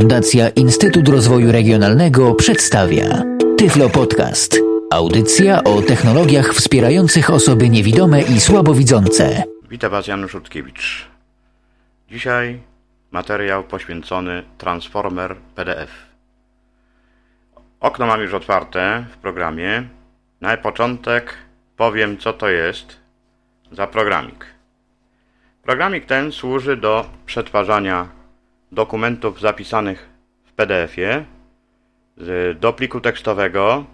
[0.00, 3.22] Fundacja Instytut Rozwoju Regionalnego przedstawia
[3.58, 4.60] Tyflo Podcast.
[4.92, 9.42] Audycja o technologiach wspierających osoby niewidome i słabowidzące.
[9.70, 11.06] Witam Was Janusz Rutkiewicz.
[12.10, 12.60] Dzisiaj
[13.10, 15.90] materiał poświęcony Transformer PDF.
[17.80, 19.88] Okno mam już otwarte w programie.
[20.40, 21.34] Na początek
[21.76, 22.96] powiem co to jest
[23.72, 24.46] za programik.
[25.62, 28.15] Programik ten służy do przetwarzania
[28.72, 30.08] dokumentów zapisanych
[30.44, 31.24] w PDF-ie
[32.60, 33.84] do pliku tekstowego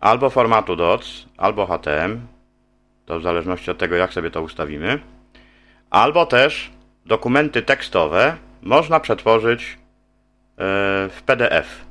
[0.00, 2.20] albo formatu DOC, albo HTM,
[3.06, 4.98] to w zależności od tego jak sobie to ustawimy,
[5.90, 6.70] albo też
[7.06, 9.76] dokumenty tekstowe można przetworzyć e,
[11.08, 11.84] w PDF.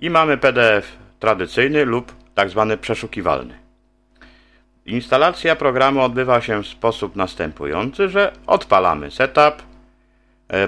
[0.00, 3.58] I mamy PDF tradycyjny lub tak zwany przeszukiwalny.
[4.86, 9.62] Instalacja programu odbywa się w sposób następujący, że odpalamy setup,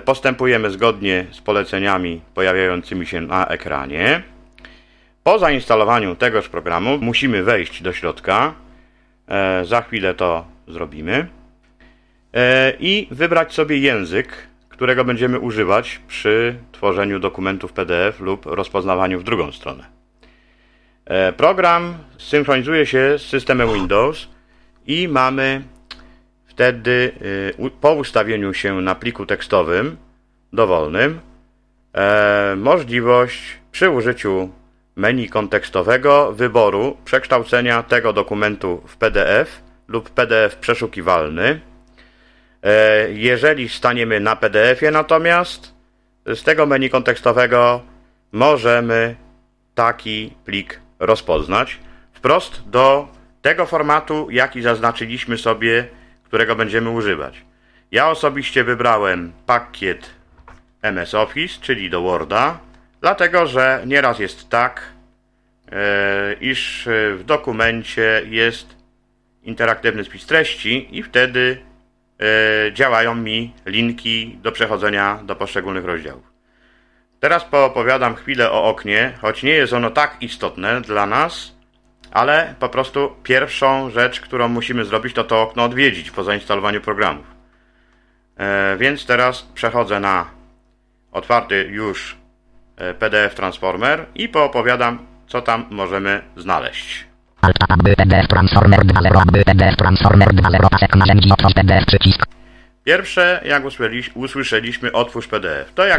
[0.04, 4.22] postępujemy zgodnie z poleceniami pojawiającymi się na ekranie.
[5.26, 8.54] Po zainstalowaniu tegoż programu musimy wejść do środka,
[9.28, 11.26] e, za chwilę to zrobimy,
[12.34, 19.24] e, i wybrać sobie język, którego będziemy używać przy tworzeniu dokumentów PDF lub rozpoznawaniu w
[19.24, 19.84] drugą stronę.
[21.04, 24.28] E, program synchronizuje się z systemem Windows
[24.86, 25.62] i mamy
[26.56, 27.12] wtedy
[27.58, 29.96] e, po ustawieniu się na pliku tekstowym
[30.52, 31.20] dowolnym
[31.94, 33.38] e, możliwość
[33.72, 34.50] przy użyciu
[34.96, 41.60] menu kontekstowego wyboru przekształcenia tego dokumentu w PDF lub PDF przeszukiwalny.
[43.08, 45.74] Jeżeli staniemy na PDF-ie natomiast
[46.26, 47.82] z tego menu kontekstowego
[48.32, 49.16] możemy
[49.74, 51.78] taki plik rozpoznać
[52.12, 53.08] wprost do
[53.42, 55.88] tego formatu, jaki zaznaczyliśmy sobie,
[56.26, 57.42] którego będziemy używać.
[57.92, 60.10] Ja osobiście wybrałem pakiet
[60.82, 62.58] MS Office, czyli do Worda,
[63.00, 64.82] dlatego że nieraz jest tak,
[65.72, 68.76] e, iż w dokumencie jest
[69.42, 71.58] interaktywny spis treści i wtedy
[72.20, 76.36] e, działają mi linki do przechodzenia do poszczególnych rozdziałów.
[77.20, 81.55] Teraz poopowiadam chwilę o oknie, choć nie jest ono tak istotne dla nas,
[82.16, 87.26] ale po prostu pierwszą rzecz, którą musimy zrobić, to to okno odwiedzić po zainstalowaniu programów.
[88.36, 90.26] E, więc teraz przechodzę na
[91.12, 92.16] otwarty już
[92.76, 97.06] e, PDF Transformer i poopowiadam, co tam możemy znaleźć.
[97.40, 102.26] Alt PDF Transformer 2.0 PDF Transformer 2.0 pasek narzędzi otwórz PDF przycisk
[102.84, 103.62] Pierwsze, jak
[104.14, 105.72] usłyszeliśmy, otwórz PDF.
[105.74, 105.98] To jak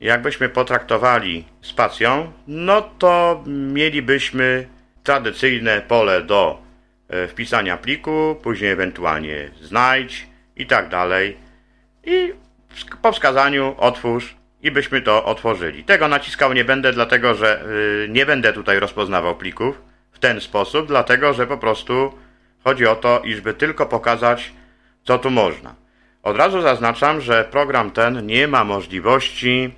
[0.00, 4.66] jakbyśmy potraktowali spacją, no to mielibyśmy
[5.02, 6.62] tradycyjne pole do
[7.08, 11.36] e, wpisania pliku, później ewentualnie znajdź i tak dalej.
[12.04, 12.32] I
[13.02, 15.84] po wskazaniu otwórz i byśmy to otworzyli.
[15.84, 17.64] Tego naciskał nie będę, dlatego że
[18.04, 19.82] y, nie będę tutaj rozpoznawał plików
[20.12, 22.12] w ten sposób, dlatego że po prostu
[22.64, 24.52] chodzi o to, iżby tylko pokazać
[25.04, 25.74] co tu można?
[26.22, 29.74] Od razu zaznaczam, że program ten nie ma możliwości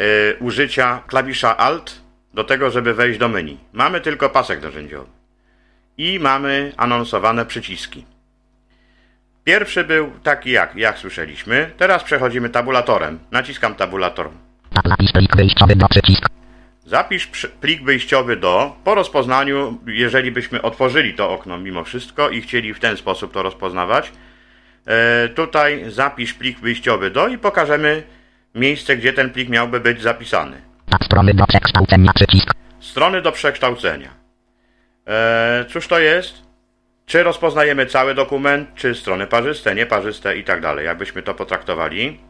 [0.00, 2.02] y, użycia klawisza Alt
[2.34, 3.58] do tego, żeby wejść do menu.
[3.72, 5.10] Mamy tylko pasek narzędziowy.
[5.98, 8.06] I mamy anonsowane przyciski.
[9.44, 11.70] Pierwszy był taki jak, jak słyszeliśmy.
[11.76, 13.18] Teraz przechodzimy tabulatorem.
[13.30, 14.30] Naciskam tabulator.
[14.84, 16.28] Zapisz plik wyjściowy do przycisk.
[16.86, 17.26] Zapisz
[17.60, 18.76] plik wyjściowy do.
[18.84, 23.42] Po rozpoznaniu, jeżeli byśmy otworzyli to okno mimo wszystko i chcieli w ten sposób to
[23.42, 24.12] rozpoznawać,
[24.86, 28.02] E, tutaj zapisz plik wyjściowy do i pokażemy
[28.54, 30.56] miejsce, gdzie ten plik miałby być zapisany.
[31.04, 32.54] Strony do przekształcenia przycisk.
[32.80, 34.10] Strony do przekształcenia.
[35.06, 36.42] E, cóż to jest?
[37.06, 40.86] Czy rozpoznajemy cały dokument, czy strony parzyste, nieparzyste i tak dalej.
[40.86, 42.20] Jakbyśmy to potraktowali.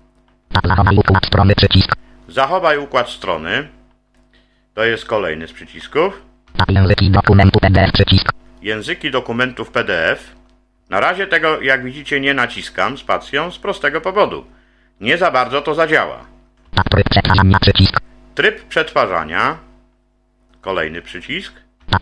[0.64, 1.96] Zachowaj układ strony przycisk.
[2.28, 3.68] Zachowaj układ strony.
[4.74, 6.22] To jest kolejny z przycisków.
[6.68, 8.32] Języki dokumentu PDF przycisk.
[8.62, 10.34] Języki dokumentów PDF.
[10.90, 14.44] Na razie tego, jak widzicie, nie naciskam spacją z prostego powodu.
[15.02, 16.18] Nie za bardzo to zadziała.
[16.90, 18.00] Tryb przetwarzania przycisk.
[18.34, 19.58] Tryb przetwarzania.
[20.60, 21.52] Kolejny przycisk.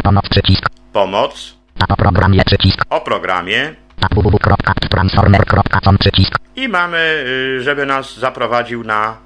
[0.03, 0.71] Pomoc przycisk.
[0.93, 1.57] Pomoc.
[1.89, 2.81] O programie przycisk.
[2.91, 3.75] O programie.
[4.11, 6.35] www.transformer.com przycisk.
[6.57, 7.25] I mamy,
[7.59, 9.17] y, żeby nas zaprowadził na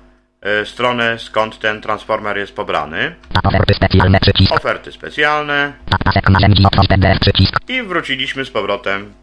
[0.63, 3.15] y, stronę, skąd ten transformer jest pobrany.
[3.45, 4.53] Oferty specjalne przycisk.
[4.53, 5.73] Oferty specjalne.
[7.69, 9.15] I wróciliśmy z powrotem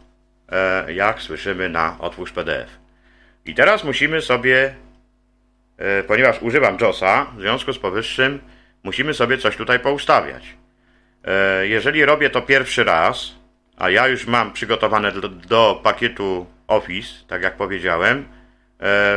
[0.52, 2.81] E, jak słyszymy na otwórz PDF.
[3.46, 4.76] I teraz musimy sobie,
[5.78, 8.40] e, ponieważ używam JOSa, w związku z powyższym
[8.84, 10.44] musimy sobie coś tutaj poustawiać.
[11.24, 13.36] E, jeżeli robię to pierwszy raz,
[13.78, 18.26] a ja już mam przygotowane do, do pakietu Office, tak jak powiedziałem,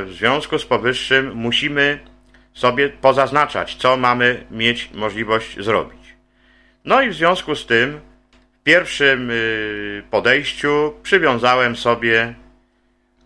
[0.06, 1.98] w związku z powyższym musimy
[2.54, 6.14] sobie pozaznaczać, co mamy mieć możliwość zrobić.
[6.84, 8.00] No i w związku z tym
[8.60, 12.34] w pierwszym y, podejściu przywiązałem sobie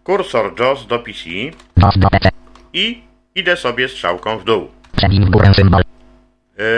[0.09, 1.31] kursor JOS do PC
[2.73, 3.03] i
[3.35, 4.69] idę sobie strzałką w dół.
[5.27, 5.83] W górę symbol.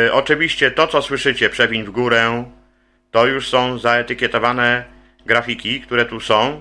[0.06, 2.44] Y, oczywiście to, co słyszycie, przewiń w górę,
[3.10, 4.84] to już są zaetykietowane
[5.26, 6.60] grafiki, które tu są.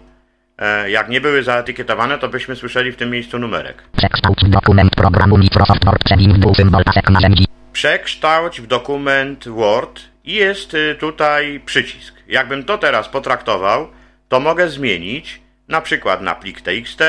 [0.58, 3.84] E, Jak nie były zaetykietowane, to byśmy słyszeli w tym miejscu numerek.
[3.98, 6.04] Przekształć dokument programu Microsoft Word.
[6.04, 7.46] Przewiń w dół symbol pasek narzędzi.
[7.74, 12.16] Przekształć w dokument Word i jest y, tutaj przycisk.
[12.28, 13.88] Jakbym to teraz potraktował,
[14.28, 17.02] to mogę zmienić na przykład na plik TXT,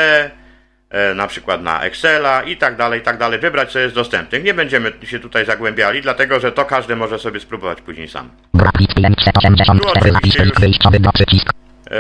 [0.91, 3.39] e, na przykład na Excela i tak dalej, i tak dalej.
[3.41, 4.41] Wybrać co jest dostępne.
[4.41, 8.31] Nie będziemy się tutaj zagłębiali, dlatego że to każdy może sobie spróbować później sam.
[8.55, 11.51] Grafik 584 zapisz plik wyjściowy do przycisk.
[11.91, 11.95] E,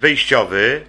[0.00, 0.80] Wyjściowy,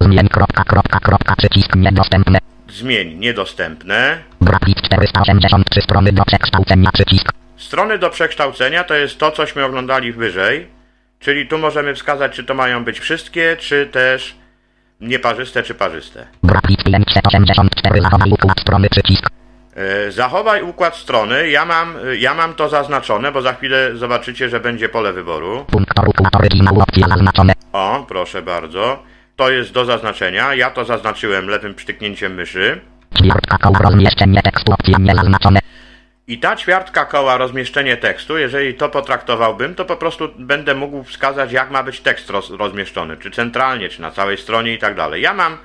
[0.00, 2.38] Zmień kropka kropka kropka przycisk niedostępny.
[2.68, 4.18] zmień niedostępne.
[4.40, 7.32] Grafik 483 strony do przekształcenia przycisk.
[7.56, 10.66] Strony do przekształcenia to jest to, cośmy oglądali wyżej,
[11.20, 14.34] czyli tu możemy wskazać, czy to mają być wszystkie, czy też
[15.00, 16.26] nieparzyste, czy parzyste.
[16.42, 19.26] Grafik 584 zachowaj układ strony przycisk.
[19.76, 21.50] E, Zachowaj układ strony.
[21.50, 25.64] Ja mam, ja mam to zaznaczone, bo za chwilę zobaczycie, że będzie pole wyboru.
[27.72, 29.02] O, proszę bardzo.
[29.36, 30.54] To jest do zaznaczenia.
[30.54, 32.80] Ja to zaznaczyłem lewym przytyknięciem myszy.
[36.30, 41.52] I ta ćwiartka koła rozmieszczenie tekstu, jeżeli to potraktowałbym, to po prostu będę mógł wskazać,
[41.52, 45.22] jak ma być tekst roz, rozmieszczony, czy centralnie, czy na całej stronie i tak dalej.
[45.22, 45.58] Ja mam,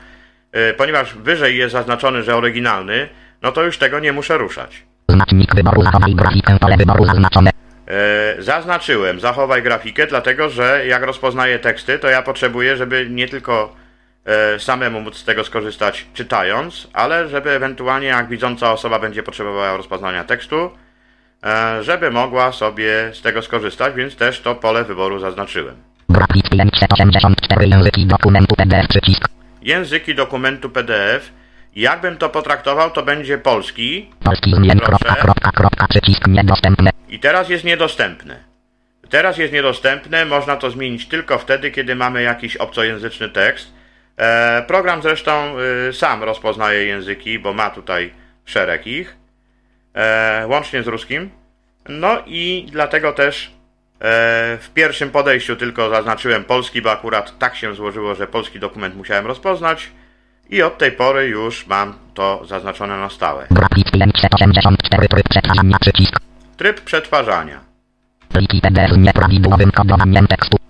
[0.52, 3.10] e, ponieważ wyżej jest zaznaczony, że oryginalny,
[3.42, 4.84] no to już tego nie muszę ruszać.
[5.10, 7.52] Znacznik wyboru zachowaj grafikę pole wyboru zaznaczone.
[7.88, 13.76] E, zaznaczyłem zachowaj grafikę, dlatego że jak rozpoznaję teksty, to ja potrzebuję, żeby nie tylko
[14.60, 20.24] samemu móc z tego skorzystać czytając, ale żeby ewentualnie jak widząca osoba będzie potrzebowała rozpoznania
[20.24, 20.72] tekstu,
[21.44, 25.75] e, żeby mogła sobie z tego skorzystać, więc też to pole wyboru zaznaczyłem.
[26.10, 29.27] Grafik 584 języki dokumentu PDF przycisk.
[29.62, 31.31] Języki dokumentu PDF.
[31.75, 34.75] Jakbym to potraktował, to będzie polski, Polski Proszę.
[34.86, 36.89] kropka kropka kropka przycisk niedostępny.
[37.10, 38.39] I teraz jest niedostępne.
[39.10, 43.75] Teraz jest niedostępne, można to zmienić tylko wtedy, kiedy mamy jakiś obcojęzyczny tekst.
[44.18, 45.56] E, program zresztą
[45.90, 48.14] y, sam rozpoznaje języki, bo ma tutaj
[48.46, 49.18] szereg ich,
[49.94, 51.30] e, łącznie z ruskim.
[51.90, 53.52] No i dlatego też e,
[54.62, 59.26] w pierwszym podejściu tylko zaznaczyłem polski, bo akurat tak się złożyło, że polski dokument musiałem
[59.26, 59.92] rozpoznać.
[60.50, 63.48] I od tej pory już mam to zaznaczone na stałe.
[63.52, 66.20] Grafik 584 tryb przetwarzania przycisk.
[66.58, 67.60] Tryb przetwarzania.
[68.30, 70.65] Pliki PDF z nieprawidłowym kodowaniem tekstu.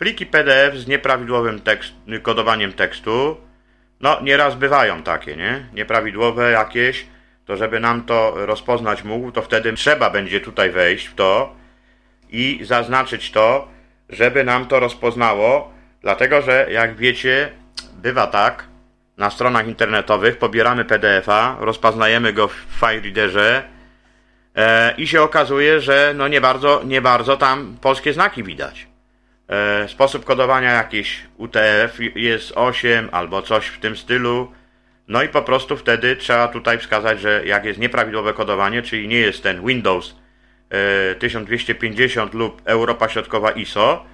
[0.00, 1.92] Pliki PDF z nieprawidłowym tekst,
[2.22, 3.36] kodowaniem tekstu,
[4.00, 5.66] no nieraz bywają takie, nie?
[5.74, 7.06] Nieprawidłowe jakieś,
[7.46, 11.56] to żeby nam to rozpoznać mógł, to wtedy trzeba będzie tutaj wejść w to
[12.30, 13.68] i zaznaczyć to,
[14.08, 17.52] żeby nam to rozpoznało, dlatego że jak wiecie,
[17.94, 18.64] bywa tak,
[19.16, 23.62] na stronach internetowych pobieramy PDF-a, rozpoznajemy go w FileReaderze
[24.56, 28.89] e, i się okazuje, że no nie bardzo, nie bardzo tam polskie znaki widać.
[29.50, 34.52] E, sposób kodowania jakiś UTF jest 8 albo coś w tym stylu.
[35.08, 39.18] No i po prostu wtedy trzeba tutaj wskazać, że jak jest nieprawidłowe kodowanie, czyli nie
[39.18, 40.16] jest ten Windows
[40.70, 44.04] e, 1250 lub Europa Środkowa ISO,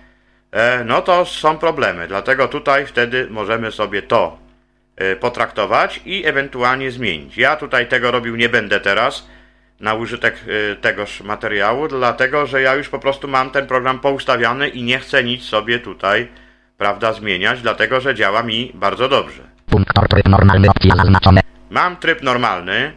[0.52, 2.09] e, no to są problemy.
[2.09, 4.38] Dlatego tutaj wtedy możemy sobie to
[4.97, 7.38] e, potraktować i ewentualnie zmienić.
[7.38, 9.26] Ja tutaj tego robił nie będę teraz
[9.80, 14.68] na użytek y, tegoż materiału, dlatego że ja już po prostu mam ten program poustawiany
[14.68, 16.28] i nie chcę nic sobie tutaj,
[16.78, 19.42] prawda, zmieniać, dlatego że działa mi bardzo dobrze.
[19.66, 21.40] Punktor tryb normalny opcje zaznaczone.
[21.71, 22.92] Mam tryb normalny,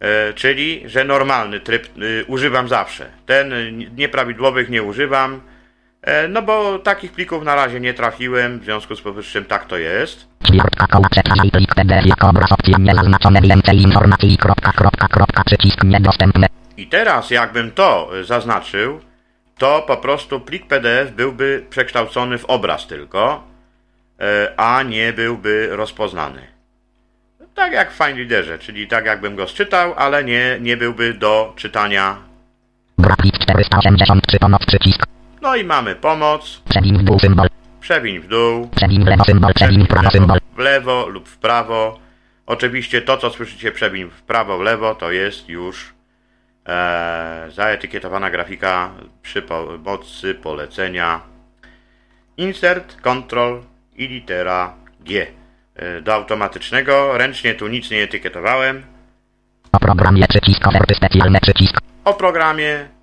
[0.00, 3.06] e, czyli że normalny tryb y, używam zawsze.
[3.26, 5.40] Ten y, nieprawidłowych nie używam,
[6.28, 10.26] no bo takich plików na razie nie trafiłem, w związku z powyższym tak to jest.
[10.46, 15.84] Ćwiartka koła przetwarzaj plik PDF jako obraz opcje niezaznaczone więcej informacji kropka kropka kropka przycisk
[15.84, 16.46] niedostępny.
[16.76, 19.00] I teraz jakbym to zaznaczył,
[19.58, 23.44] to po prostu plik PDF byłby przekształcony w obraz tylko,
[24.20, 26.42] e, a nie byłby rozpoznany.
[27.54, 32.16] Tak jak w FineReaderze, czyli tak jakbym go sczytał, ale nie, nie byłby do czytania.
[32.98, 35.15] Grafik 483 pomoc przycisk.
[35.46, 37.48] No i mamy pomoc, Przewiń w dół symbol.
[37.80, 39.54] przewiń w dół, Przewiń w lewo symbol.
[39.54, 40.38] Przewiń w prawo symbol.
[40.56, 41.98] w lewo lub w prawo.
[42.46, 45.94] Oczywiście to, co słyszycie przewiń w prawo, w lewo, to jest już
[46.68, 48.90] e, zaetykietowana grafika
[49.22, 51.20] przy pomocy polecenia
[52.36, 53.62] insert, control
[53.96, 55.26] i litera G.
[55.76, 57.18] e, do automatycznego.
[57.18, 58.82] Ręcznie tu nic nie etykietowałem.
[59.72, 61.80] O programie przycisk oferty specjalne przycisk.
[62.04, 62.95] O programie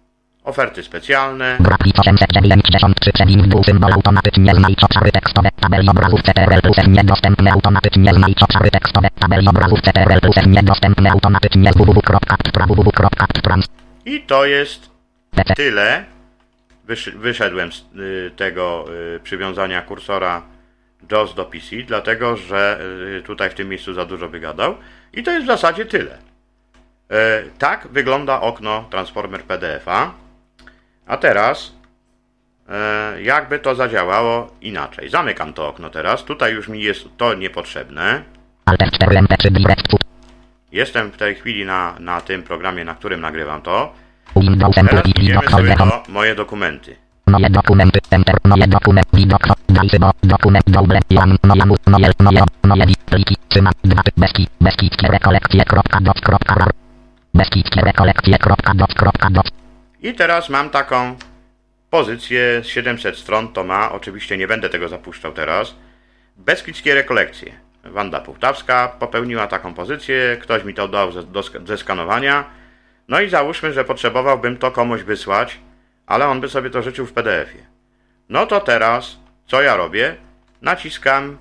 [0.44, 1.58] oferty specjalne.
[1.60, 5.50] Grafik 893 przewin w dół symbol automatycznie znajdź obszary tekstowe.
[5.60, 9.08] Tabeli obrazów CTRL plus F niedostępne automatycznie znajdź obszary tekstowe.
[9.20, 13.66] Tabeli obrazów CTRL plus F niedostępne automatycznie z www.www.trans.
[14.06, 14.90] I to jest
[15.56, 16.06] tyle.
[16.86, 18.86] Wysz, wyszedłem z y, tego
[19.16, 20.42] y, przywiązania kursora
[21.12, 22.80] JOS do PC, dlatego że
[23.20, 24.76] y, tutaj w tym miejscu za dużo wygadał.
[25.14, 26.18] I to jest w zasadzie tyle.
[27.12, 30.23] E, tak wygląda okno Transformer PDF-a.
[31.08, 31.74] A teraz,
[32.70, 35.10] e, jakby to zadziałało inaczej.
[35.10, 36.24] Zamykam to okno teraz.
[36.24, 38.24] Tutaj już mi jest to niepotrzebne.
[38.66, 40.02] Alter 4 MP3 direct put.
[40.72, 43.94] Jestem w tej chwili na, na tym programie, na którym nagrywam to.
[44.74, 46.96] Teraz idziemy sobie do moje dokumenty.
[47.28, 48.68] Moje dokumenty, enter, moje
[49.14, 49.88] widok, daj
[50.24, 50.64] dokument,
[51.10, 51.64] jan, moje,
[52.20, 54.02] moje, moje, pliki, trzyma, dwa,
[55.10, 56.72] rekolekcje, kropka, kropka, rar.
[57.76, 59.63] Rekolekcje, kropka, kropka.
[60.04, 61.16] I teraz mam taką
[61.90, 65.76] pozycję z 700 stron, to ma, oczywiście nie będę tego zapuszczał teraz.
[66.38, 67.52] Beskidzkie rekolekcje.
[67.86, 72.44] Wanda Półtawska popełniła taką pozycję, ktoś mi to dał ze, do, sk- ze skanowania.
[73.08, 75.60] No i załóżmy, że potrzebowałbym to komuś wysłać,
[76.08, 77.64] ale on by sobie to życzył w PDF-ie.
[78.30, 79.18] No to teraz,
[79.48, 80.16] co ja robię?
[80.62, 81.38] Naciskam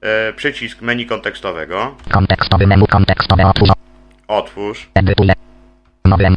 [0.00, 3.70] e, przycisk menu kontekstowego, Kontekstowy menu, kontekstowe otwórz,
[4.28, 5.32] otwórz, edytuję.
[6.04, 6.34] Nowym.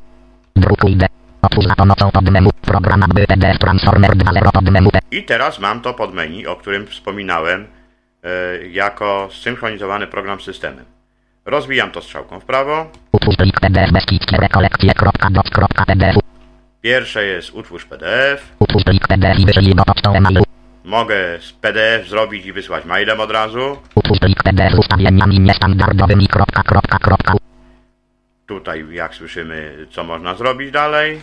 [0.56, 0.98] Drukuj.
[1.42, 5.00] Otwórz za pomocą podmenu, program aby PDF Transformer 2.0 podmenu P.
[5.12, 7.68] I teraz mam to pod menu, o którym wspominałem,
[8.24, 10.86] e, jako zsynchronizowany program z systemem.
[11.46, 12.92] Rozwijam to strzałką w prawo.
[13.12, 13.92] Utwórz plik PDF.
[16.82, 18.56] Pierwsze jest utwórz PDF.
[18.60, 20.44] Utwórz plik PDF i wyślij go pocztą e-mailu.
[20.84, 23.78] Mogę z PDF zrobić i wysłać mailem od razu.
[23.96, 27.49] Utwórz plik PDF z ustawieniami niestandardowymi, kropka, kropka, kropka.
[28.50, 31.22] Tutaj, jak słyszymy, co można zrobić dalej.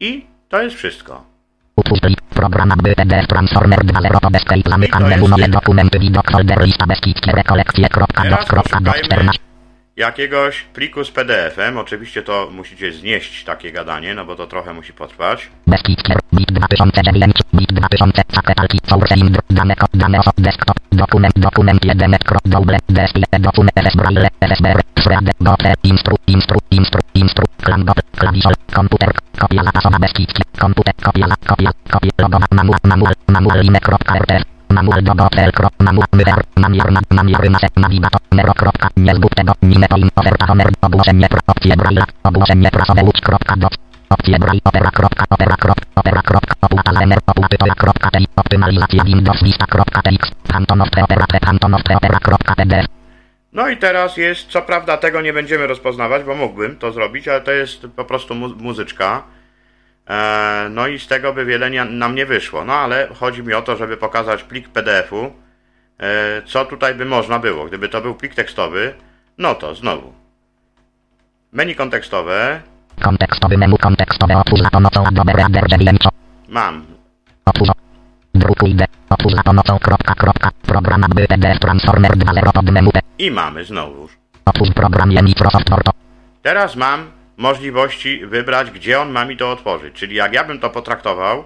[0.00, 1.24] I to jest wszystko.
[2.34, 5.02] Program PDF Transformer 2.0 to escape, zamykam
[5.50, 9.45] dokumenty, widok, folder, lista beskickie rekolekcje, kropka, dot, kropka, dot, poszukajmy 14.
[9.96, 11.78] jakiegoś pliku z PDF-em.
[11.78, 15.50] Oczywiście to musicie znieść takie gadanie, no bo to trochę musi potrwać.
[15.66, 21.84] Beskickie, bit 2009, bit 2000, caketalki, source indr, dane, ko- dane osób, desktop, dokument, dokument,
[21.84, 27.96] jeden, krok, double, DSP, dokument, SS braille, SSBR, shred, gotel, instru, instru, instru, instru, klambot,
[28.16, 29.62] klawiszol, komputer, kopia
[31.02, 33.62] kopia, kopia, kopia, logowa, manual, manual, manual,
[34.70, 35.14] manual, do
[35.52, 39.96] krop, manual, mywer, namiar, na, namiary, nasze, navigator, mero, kropka, nie zgub tego, mime, to
[39.96, 43.74] im, oferta, homer, ogłoszenie, pro, opcje braille, ogłoszenie prasowe, łódź, kropka, dot,
[44.10, 48.10] Opcje braj, opera, kropka, opera, krop, opera, kropka, opłata za emer, opłaty to ja, kropka,
[48.10, 52.86] tej, optymalizacja Windows, lista, kropka, tx, Phantomow, opera, Phantomow, opera, kropka, pdf,
[53.52, 57.40] No i teraz jest, co prawda tego nie będziemy rozpoznawać, bo mógłbym to zrobić, ale
[57.40, 59.22] to jest po prostu mu muzyczka.
[60.10, 62.64] E, no i z tego by wiele nam nie wyszło.
[62.64, 65.32] No ale chodzi mi o to, żeby pokazać plik PDF-u,
[65.98, 67.64] e, co tutaj by można było.
[67.64, 68.94] Gdyby to był plik tekstowy,
[69.38, 70.12] no to znowu.
[71.52, 72.60] Menu kontekstowe.
[73.02, 76.08] Kontekstowy menu, kontekstowe, otwórz za pomocą Adobe Reader, Jelienco,
[76.48, 76.86] mam.
[77.44, 77.68] otwórz,
[78.34, 83.30] drukuj D, otwórz za pomocą kropka, kropka, program aby PDF Transformer 2.0 pod menu I
[83.30, 84.16] mamy znowuż.
[84.44, 85.90] otwórz programie Microsoft Word,
[86.42, 89.94] Teraz mam możliwości wybrać, gdzie on ma mi to otworzyć.
[89.94, 91.44] Czyli jak ja bym to potraktował,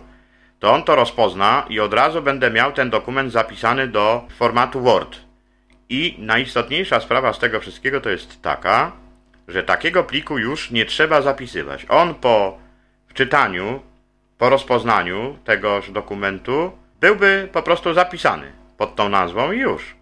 [0.58, 5.16] to on to rozpozna i od razu będę miał ten dokument zapisany do formatu Word.
[5.88, 8.92] I najistotniejsza sprawa z tego wszystkiego to jest taka,
[9.48, 11.86] że takiego pliku już nie trzeba zapisywać.
[11.88, 12.58] On po
[13.06, 13.80] wczytaniu,
[14.38, 19.94] po rozpoznaniu tegoż dokumentu byłby po prostu zapisany pod tą nazwą i już.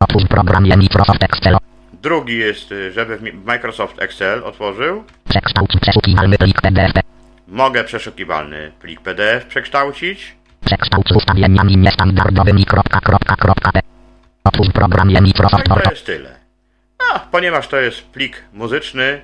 [0.00, 1.56] otwórz programie Microsoft Excel,
[1.92, 5.04] Drugi jest, żeby w Mi- Microsoft Excel otworzył.
[5.32, 6.92] Przekształć przeszukiwalny plik PDF,
[7.48, 10.36] Mogę przeszukiwalny plik PDF przekształcić.
[10.66, 13.70] przekształć z ustawieniami niestandardowymi, kropka, kropka,
[14.44, 16.36] otwórz programie No Microsoft to Word, jest tyle.
[17.12, 19.22] A, ponieważ to jest plik muzyczny,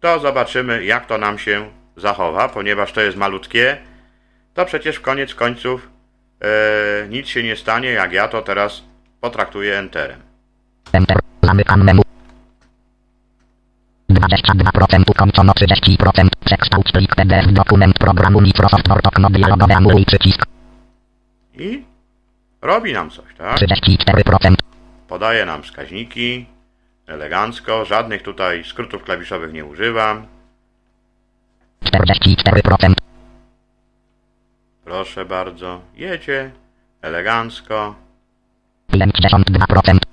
[0.00, 2.48] to zobaczymy jak to nam się zachowa.
[2.48, 3.76] Ponieważ to jest malutkie,
[4.54, 5.88] to przecież w koniec końców
[6.40, 8.82] e, nic się nie stanie, jak ja to teraz
[9.20, 10.20] potraktuję Enterem.
[10.92, 11.18] Enter.
[11.42, 12.02] Zamykam menu.
[14.20, 16.28] 22% ukończono 30%.
[16.44, 20.46] Przekształć plik PDF dokument programu Microsoft Word okno dialogowe anuluj przycisk.
[21.54, 21.84] I
[22.62, 23.58] robi nam coś, tak?
[23.58, 24.54] 34%.
[25.08, 26.46] Podaje nam wskaźniki
[27.06, 30.26] elegancko, żadnych tutaj skrótów klawiszowych nie używam.
[31.84, 32.92] 44%.
[34.84, 36.50] Proszę bardzo, jedzie
[37.02, 37.94] Elegancko.
[38.92, 40.05] 52%.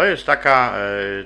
[0.00, 0.74] To jest taka,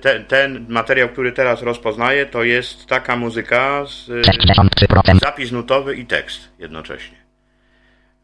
[0.05, 5.19] e, ten, materiał, który teraz rozpoznaję, to jest taka muzyka z e, 63%.
[5.23, 7.17] zapis nutowy i tekst jednocześnie.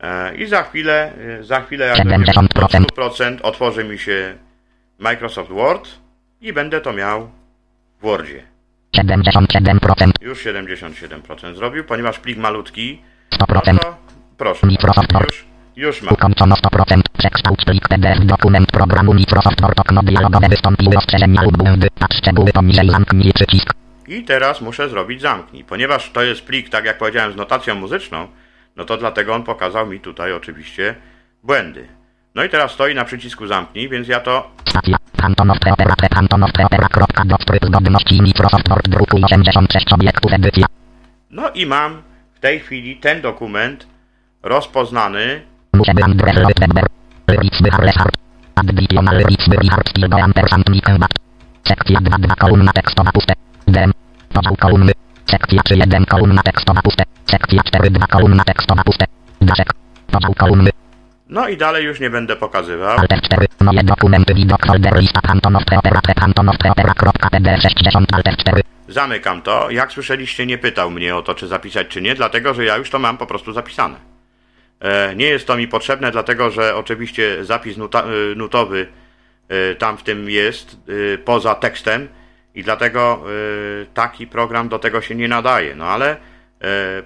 [0.00, 2.84] E, I za chwilę, za chwilę jak będzie 70%.
[2.96, 4.34] 100% otworzy mi się
[4.98, 5.88] Microsoft Word
[6.40, 7.30] i będę to miał
[7.98, 8.42] w Wordzie.
[8.96, 10.10] 77%.
[10.20, 13.02] Już 77% zrobił, ponieważ plik malutki,
[13.32, 13.72] 100%.
[13.72, 13.96] no to
[14.36, 15.49] proszę, Microsoft Word.
[15.80, 16.14] Już, mam.
[16.14, 17.00] Ukończono 100%.
[17.18, 19.80] Przekształć plik PDF dokument programu Microsoft Word.
[19.80, 21.88] Okno dialogowe wystąpiły ostrzeżenia lub błędy.
[22.00, 23.74] A szczegóły poniżej zamknij przycisk.
[24.08, 25.64] I teraz muszę zrobić zamknij.
[25.64, 28.28] Ponieważ to jest plik, tak jak powiedziałem, z notacją muzyczną,
[28.76, 30.94] no to dlatego on pokazał mi tutaj oczywiście
[31.42, 31.88] błędy.
[32.34, 34.96] No i teraz stoi na przycisku zamknij, więc ja to Stacja.
[36.90, 37.24] Kropka
[37.66, 38.88] zgodności Microsoft Word.
[38.88, 40.66] Druku 86 obiektów edycja.
[41.30, 42.02] No i mam
[42.34, 43.86] w tej chwili ten dokument
[44.42, 45.49] rozpoznany.
[45.80, 45.92] Muszę.
[48.56, 50.64] Additional Richard Ampersand.
[51.68, 53.34] Sekcja 2.2 kolumna tekstowa puste.
[53.68, 53.92] Dem.
[54.32, 54.92] Podział kolumny.
[55.30, 57.04] Sekcja 3.1 kolumna tekstowa puste.
[57.30, 59.04] Sekcja 4.2 kolumna tekstowa puste.
[59.40, 59.70] Daszek.
[60.12, 60.70] Podział kolumny.
[61.28, 62.98] No i dalej już nie będę pokazywał.
[62.98, 63.46] Alter 4.
[63.60, 66.00] Moje dokumenty widok folder lista Antonow Preopera.
[66.00, 66.94] Pre Antonow Preopera.
[66.94, 68.62] Kropka PDF 60 Alter 4.
[68.88, 69.70] Zamykam to.
[69.70, 72.90] Jak słyszeliście, nie pytał mnie o to, czy zapisać, czy nie, dlatego że ja już
[72.90, 74.09] to mam po prostu zapisane.
[74.80, 78.86] E, nie jest to mi potrzebne, dlatego że oczywiście zapis nuta, e, nutowy
[79.48, 80.76] e, tam w tym jest,
[81.24, 82.08] poza tekstem,
[82.54, 83.24] i dlatego
[83.94, 85.74] taki program do tego się nie nadaje.
[85.74, 86.16] No ale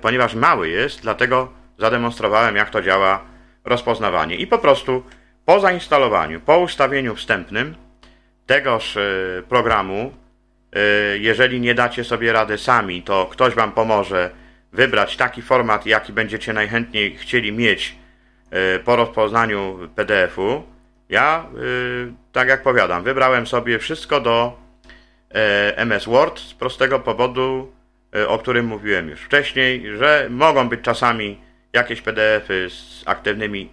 [0.00, 3.24] ponieważ mały jest, dlatego zademonstrowałem, jak to działa
[3.64, 4.36] rozpoznawanie.
[4.36, 5.02] I po prostu
[5.44, 7.74] po zainstalowaniu, po ustawieniu wstępnym
[8.46, 8.98] tegoż
[9.48, 10.12] programu,
[11.18, 14.30] Jeżeli nie dacie sobie rady sami, to ktoś Wam pomoże
[14.74, 17.96] wybrać taki format, jaki będziecie najchętniej chcieli mieć
[18.50, 20.62] e, po rozpoznaniu PDF-u.
[21.08, 24.60] Ja, e, tak jak powiadam, wybrałem sobie wszystko do
[25.30, 27.72] e, MS Word z prostego powodu,
[28.28, 31.40] o którym mówiłem już wcześniej, że mogą być czasami
[31.72, 33.70] jakieś PDF-y z aktywnymi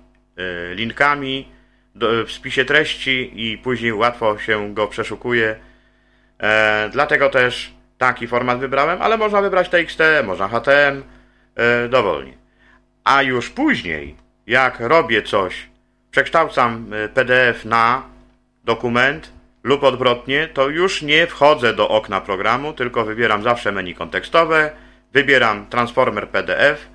[0.74, 1.52] linkami
[1.96, 5.56] w spisie treści i później łatwo się go przeszukuje.
[6.92, 11.04] Dlatego też taki format wybrałem, ale można wybrać TXT, można HTM,
[11.56, 12.34] e, dowolnie.
[13.04, 14.16] A już później,
[14.48, 15.70] jak robię coś,
[16.12, 18.04] przekształcam e, PDF na
[18.64, 19.32] dokument
[19.64, 24.72] lub odwrotnie, to już nie wchodzę do okna programu, tylko wybieram zawsze menu kontekstowe,
[25.14, 26.88] wybieram Transformer PDF,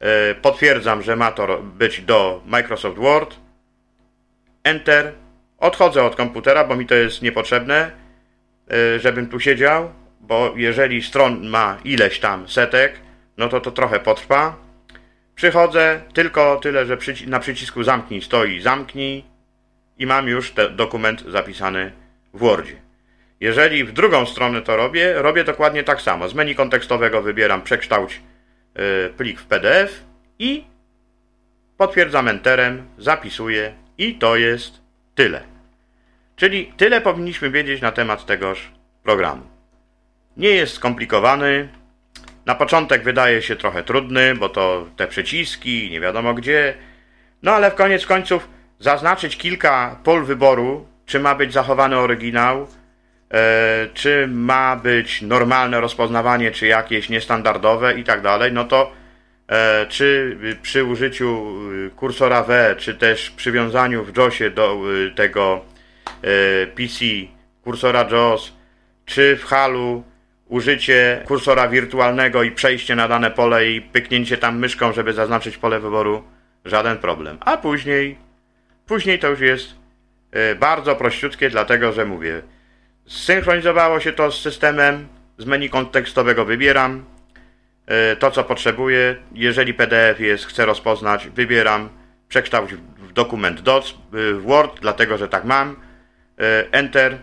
[0.00, 3.36] e, potwierdzam, że ma to być do Microsoft Word,
[4.64, 5.12] Enter,
[5.58, 7.90] odchodzę od komputera, bo mi to jest niepotrzebne,
[8.98, 13.00] żebym tu siedział, bo jeżeli stron ma ileś tam setek,
[13.36, 14.56] no to to trochę potrwa.
[15.34, 19.24] Przychodzę tylko tyle, że przyci- na przycisku zamknij stoi zamknij
[19.98, 21.92] i mam już ten dokument zapisany
[22.34, 22.76] w Wordzie.
[23.40, 26.28] Jeżeli w drugą stronę to robię, robię dokładnie tak samo.
[26.28, 28.20] Z menu kontekstowego wybieram przekształć
[28.74, 30.04] e, plik w PDF
[30.38, 30.64] i
[31.76, 34.80] potwierdzam Enterem, zapisuję i to jest
[35.14, 35.42] tyle.
[36.36, 38.70] Czyli tyle powinniśmy wiedzieć na temat tegoż
[39.02, 39.49] programu.
[40.36, 41.68] Nie jest skomplikowany.
[42.46, 46.74] Na początek wydaje się trochę trudny, bo to te przyciski, nie wiadomo gdzie.
[47.42, 52.66] No ale w koniec końców zaznaczyć kilka pól wyboru, czy ma być zachowany oryginał,
[53.30, 58.92] e, czy ma być normalne rozpoznawanie, czy jakieś niestandardowe i tak dalej, no to
[59.48, 64.76] e, czy przy użyciu y, kursora W, czy też przywiązaniu w JOSie do
[65.16, 65.64] tego
[66.22, 67.04] e, PC
[67.64, 68.52] kursora JOS,
[69.04, 70.04] czy w halu
[70.50, 75.80] użycie kursora wirtualnego i przejście na dane pole i pyknięcie tam myszką, żeby zaznaczyć pole
[75.80, 76.22] wyboru,
[76.64, 77.38] żaden problem.
[77.40, 78.18] A później,
[78.86, 79.74] później to już jest
[80.32, 82.42] e, bardzo prościutkie, dlatego że mówię,
[83.06, 85.08] zsynchronizowało się to z systemem,
[85.38, 87.04] z menu kontekstowego wybieram
[87.86, 89.16] e, to, co potrzebuję.
[89.34, 91.88] Jeżeli PDF jest, chcę rozpoznać, wybieram
[92.28, 95.76] przekształć w dokument DOC, y, w Word, dlatego że tak mam,
[96.38, 97.18] e, Enter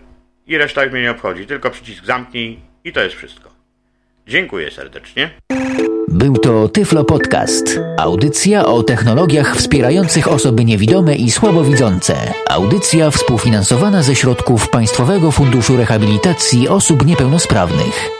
[0.47, 3.49] i reszta już mnie nie obchodzi, tylko przycisk zamknij i to jest wszystko.
[4.27, 5.29] Dziękuję serdecznie.
[6.07, 7.79] Był to Tyflo Podcast.
[7.97, 12.33] Audycja o technologiach wspierających osoby niewidome i słabowidzące.
[12.49, 18.16] Audycja współfinansowana ze środków Państwowego Funduszu Rehabilitacji Osób Niepełnosprawnych.